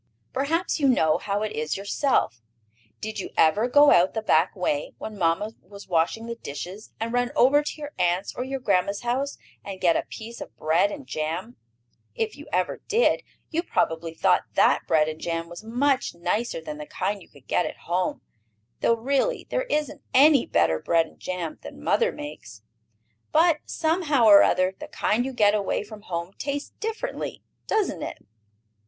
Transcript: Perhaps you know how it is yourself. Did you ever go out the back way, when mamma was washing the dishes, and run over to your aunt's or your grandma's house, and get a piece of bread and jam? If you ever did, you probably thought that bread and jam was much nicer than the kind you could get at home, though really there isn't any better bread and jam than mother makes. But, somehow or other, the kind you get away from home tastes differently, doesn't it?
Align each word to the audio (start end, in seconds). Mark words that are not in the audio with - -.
Perhaps 0.33 0.79
you 0.79 0.87
know 0.87 1.19
how 1.19 1.43
it 1.43 1.51
is 1.51 1.77
yourself. 1.77 2.41
Did 3.01 3.19
you 3.19 3.29
ever 3.37 3.67
go 3.67 3.91
out 3.91 4.15
the 4.15 4.23
back 4.23 4.55
way, 4.55 4.93
when 4.97 5.15
mamma 5.15 5.51
was 5.61 5.87
washing 5.87 6.25
the 6.25 6.33
dishes, 6.33 6.91
and 6.99 7.13
run 7.13 7.31
over 7.35 7.61
to 7.61 7.75
your 7.79 7.91
aunt's 7.99 8.33
or 8.33 8.43
your 8.43 8.59
grandma's 8.59 9.01
house, 9.01 9.37
and 9.63 9.79
get 9.79 9.95
a 9.95 10.01
piece 10.09 10.41
of 10.41 10.57
bread 10.57 10.91
and 10.91 11.05
jam? 11.05 11.55
If 12.15 12.35
you 12.35 12.47
ever 12.51 12.81
did, 12.87 13.21
you 13.51 13.61
probably 13.61 14.15
thought 14.15 14.45
that 14.55 14.87
bread 14.87 15.07
and 15.07 15.19
jam 15.21 15.47
was 15.47 15.63
much 15.63 16.15
nicer 16.15 16.61
than 16.61 16.79
the 16.79 16.87
kind 16.87 17.21
you 17.21 17.29
could 17.29 17.45
get 17.47 17.67
at 17.67 17.81
home, 17.85 18.21
though 18.79 18.95
really 18.95 19.45
there 19.51 19.65
isn't 19.69 20.01
any 20.15 20.47
better 20.47 20.79
bread 20.79 21.05
and 21.05 21.19
jam 21.19 21.59
than 21.61 21.79
mother 21.83 22.11
makes. 22.11 22.63
But, 23.31 23.57
somehow 23.65 24.25
or 24.25 24.41
other, 24.41 24.73
the 24.79 24.87
kind 24.87 25.23
you 25.25 25.31
get 25.31 25.53
away 25.53 25.83
from 25.83 26.01
home 26.01 26.33
tastes 26.39 26.73
differently, 26.79 27.43
doesn't 27.67 28.01
it? 28.01 28.17